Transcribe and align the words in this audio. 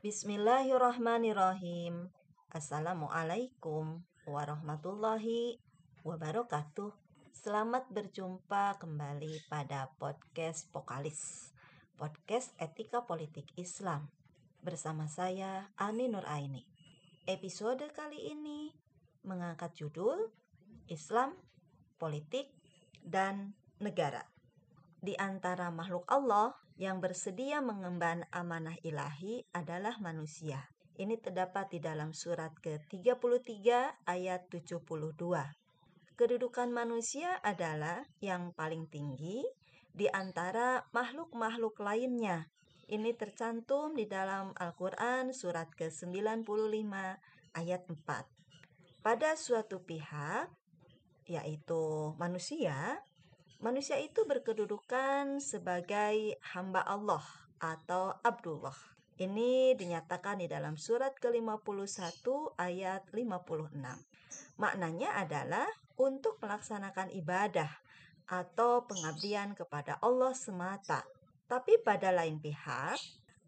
Bismillahirrahmanirrahim. 0.00 2.08
Assalamualaikum 2.48 4.00
warahmatullahi 4.24 5.60
wabarakatuh. 6.08 6.88
Selamat 7.36 7.84
berjumpa 7.92 8.80
kembali 8.80 9.44
pada 9.52 9.92
podcast 10.00 10.72
Pokalis, 10.72 11.52
podcast 12.00 12.56
etika 12.56 13.04
politik 13.04 13.44
Islam. 13.60 14.08
Bersama 14.64 15.04
saya 15.04 15.68
Ani 15.76 16.08
Nur 16.08 16.24
Aini. 16.24 16.64
Episode 17.28 17.92
kali 17.92 18.32
ini 18.32 18.72
mengangkat 19.28 19.76
judul 19.76 20.32
Islam, 20.88 21.36
Politik, 22.00 22.48
dan 23.04 23.52
Negara. 23.84 24.24
Di 25.00 25.16
antara 25.16 25.72
makhluk 25.72 26.04
Allah 26.12 26.52
yang 26.76 27.00
bersedia 27.00 27.64
mengemban 27.64 28.28
amanah 28.28 28.76
ilahi 28.84 29.48
adalah 29.56 29.96
manusia. 29.96 30.68
Ini 31.00 31.16
terdapat 31.16 31.72
di 31.72 31.80
dalam 31.80 32.12
surat 32.12 32.52
ke-33 32.60 33.56
ayat 34.04 34.52
72. 34.52 34.84
Kedudukan 36.20 36.68
manusia 36.68 37.40
adalah 37.40 38.04
yang 38.20 38.52
paling 38.52 38.84
tinggi 38.92 39.40
di 39.88 40.04
antara 40.12 40.84
makhluk-makhluk 40.92 41.80
lainnya. 41.80 42.52
Ini 42.84 43.16
tercantum 43.16 43.96
di 43.96 44.04
dalam 44.04 44.52
Al-Quran 44.52 45.32
surat 45.32 45.72
ke-95 45.72 46.92
ayat 47.56 47.82
4. 47.88 47.96
Pada 49.00 49.32
suatu 49.32 49.80
pihak, 49.80 50.52
yaitu 51.24 52.12
manusia, 52.20 53.00
Manusia 53.60 54.00
itu 54.00 54.24
berkedudukan 54.24 55.36
sebagai 55.36 56.40
hamba 56.56 56.80
Allah 56.80 57.20
atau 57.60 58.16
Abdullah. 58.24 58.72
Ini 59.20 59.76
dinyatakan 59.76 60.40
di 60.40 60.48
dalam 60.48 60.80
surat 60.80 61.12
ke-51 61.20 62.24
ayat 62.56 63.04
56. 63.12 63.76
Maknanya 64.56 65.12
adalah 65.12 65.68
untuk 66.00 66.40
melaksanakan 66.40 67.12
ibadah 67.12 67.68
atau 68.32 68.88
pengabdian 68.88 69.52
kepada 69.52 70.00
Allah 70.00 70.32
semata. 70.32 71.04
Tapi 71.44 71.84
pada 71.84 72.16
lain 72.16 72.40
pihak, 72.40 72.96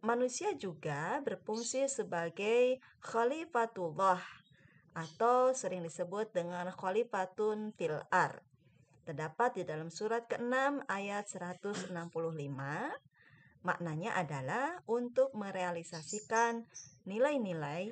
manusia 0.00 0.56
juga 0.56 1.20
berfungsi 1.20 1.84
sebagai 1.84 2.80
khalifatullah 3.04 4.24
atau 4.96 5.52
sering 5.52 5.84
disebut 5.84 6.32
dengan 6.32 6.72
khalifatun 6.72 7.76
fil 7.76 8.00
ar 8.08 8.47
terdapat 9.08 9.56
di 9.56 9.64
dalam 9.64 9.88
surat 9.88 10.28
ke-6 10.28 10.84
ayat 10.84 11.24
165. 11.24 11.96
Maknanya 13.64 14.20
adalah 14.20 14.84
untuk 14.84 15.32
merealisasikan 15.32 16.68
nilai-nilai, 17.08 17.88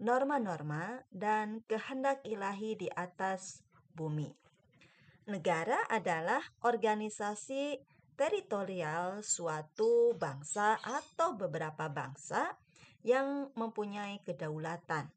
norma-norma, 0.00 1.04
dan 1.12 1.60
kehendak 1.68 2.24
ilahi 2.24 2.72
di 2.72 2.88
atas 2.88 3.60
bumi. 3.92 4.32
Negara 5.28 5.84
adalah 5.92 6.40
organisasi 6.64 7.76
teritorial 8.16 9.20
suatu 9.20 10.16
bangsa 10.16 10.80
atau 10.80 11.36
beberapa 11.36 11.92
bangsa 11.92 12.56
yang 13.04 13.52
mempunyai 13.52 14.24
kedaulatan 14.24 15.12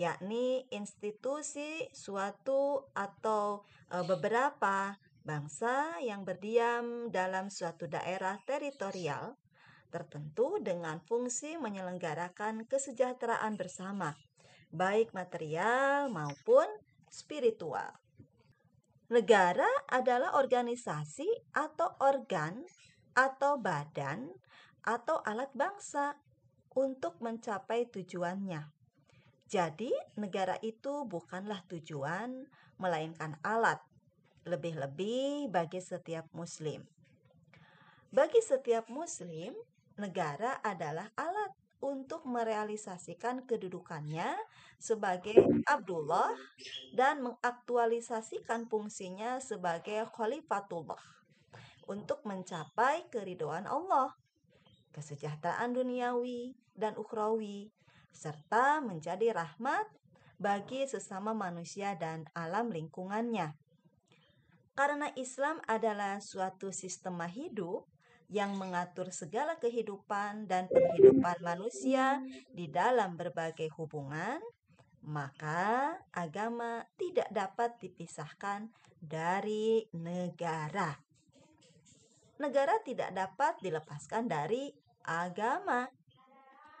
yakni 0.00 0.64
institusi 0.72 1.88
suatu 1.92 2.92
atau 2.96 3.64
e, 3.92 3.96
beberapa 4.06 4.96
bangsa 5.22 6.02
yang 6.02 6.26
berdiam 6.26 7.08
dalam 7.12 7.48
suatu 7.52 7.86
daerah 7.86 8.40
teritorial 8.42 9.38
tertentu 9.92 10.56
dengan 10.58 11.04
fungsi 11.04 11.60
menyelenggarakan 11.60 12.64
kesejahteraan 12.64 13.60
bersama, 13.60 14.16
baik 14.72 15.12
material 15.12 16.08
maupun 16.08 16.64
spiritual. 17.12 17.92
Negara 19.12 19.68
adalah 19.92 20.40
organisasi 20.40 21.28
atau 21.52 21.92
organ 22.00 22.64
atau 23.12 23.60
badan 23.60 24.32
atau 24.80 25.20
alat 25.28 25.52
bangsa 25.52 26.16
untuk 26.72 27.20
mencapai 27.20 27.92
tujuannya. 27.92 28.81
Jadi, 29.52 29.92
negara 30.16 30.56
itu 30.64 31.04
bukanlah 31.04 31.60
tujuan, 31.68 32.48
melainkan 32.80 33.36
alat, 33.44 33.84
lebih-lebih 34.48 35.52
bagi 35.52 35.76
setiap 35.76 36.24
Muslim. 36.32 36.80
Bagi 38.08 38.40
setiap 38.40 38.88
Muslim, 38.88 39.52
negara 40.00 40.56
adalah 40.64 41.12
alat 41.20 41.52
untuk 41.84 42.24
merealisasikan 42.24 43.44
kedudukannya 43.44 44.40
sebagai 44.80 45.44
Abdullah 45.68 46.32
dan 46.96 47.20
mengaktualisasikan 47.20 48.72
fungsinya 48.72 49.36
sebagai 49.36 50.08
Khalifatullah 50.16 51.04
untuk 51.92 52.24
mencapai 52.24 53.04
keridoan 53.12 53.68
Allah, 53.68 54.16
kesejahteraan 54.96 55.76
duniawi 55.76 56.56
dan 56.72 56.96
ukhrawi, 56.96 57.68
serta 58.12 58.78
menjadi 58.84 59.34
rahmat 59.34 59.88
bagi 60.38 60.86
sesama 60.86 61.34
manusia 61.34 61.98
dan 61.98 62.28
alam 62.36 62.70
lingkungannya. 62.70 63.56
Karena 64.72 65.12
Islam 65.20 65.60
adalah 65.68 66.22
suatu 66.24 66.72
sistem 66.72 67.20
hidup 67.28 67.84
yang 68.32 68.56
mengatur 68.56 69.12
segala 69.12 69.60
kehidupan 69.60 70.48
dan 70.48 70.64
penghidupan 70.72 71.44
manusia 71.44 72.24
di 72.48 72.72
dalam 72.72 73.20
berbagai 73.20 73.68
hubungan, 73.76 74.40
maka 75.04 76.00
agama 76.16 76.80
tidak 76.96 77.28
dapat 77.28 77.76
dipisahkan 77.76 78.72
dari 78.96 79.84
negara. 79.92 80.96
Negara 82.40 82.80
tidak 82.80 83.12
dapat 83.12 83.60
dilepaskan 83.60 84.24
dari 84.24 84.72
agama. 85.04 85.84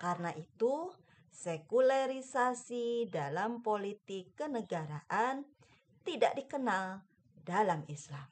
Karena 0.00 0.32
itu, 0.34 0.90
Sekularisasi 1.32 3.08
dalam 3.08 3.64
politik 3.64 4.36
kenegaraan 4.36 5.48
tidak 6.04 6.36
dikenal 6.36 7.02
dalam 7.42 7.82
Islam. 7.88 8.28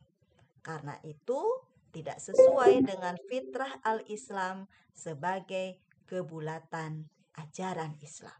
Karena 0.60 1.00
itu, 1.02 1.40
tidak 1.90 2.22
sesuai 2.22 2.86
dengan 2.86 3.18
fitrah 3.26 3.82
al-Islam 3.82 4.70
sebagai 4.94 5.80
kebulatan 6.06 7.10
ajaran 7.34 7.98
Islam. 7.98 8.36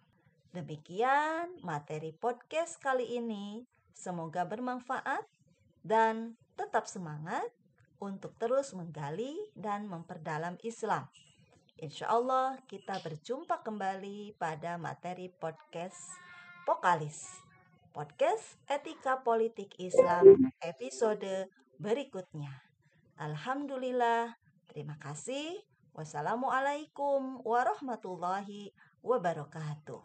Demikian 0.51 1.63
materi 1.63 2.11
podcast 2.15 2.79
kali 2.79 3.19
ini. 3.19 3.67
Semoga 3.95 4.47
bermanfaat 4.47 5.27
dan 5.87 6.35
tetap 6.59 6.87
semangat 6.91 7.47
untuk 8.03 8.35
terus 8.41 8.75
menggali 8.75 9.37
dan 9.55 9.87
memperdalam 9.87 10.59
Islam. 10.67 11.07
Insya 11.81 12.13
Allah 12.13 12.61
kita 12.69 13.01
berjumpa 13.01 13.65
kembali 13.65 14.37
pada 14.37 14.77
materi 14.77 15.33
podcast 15.33 16.13
Pokalis. 16.69 17.41
Podcast 17.97 18.61
Etika 18.69 19.25
Politik 19.25 19.73
Islam 19.81 20.53
episode 20.61 21.49
berikutnya. 21.81 22.53
Alhamdulillah, 23.17 24.37
terima 24.69 25.01
kasih. 25.01 25.57
Wassalamualaikum 25.97 27.41
warahmatullahi 27.49 28.77
wabarakatuh. 29.01 30.05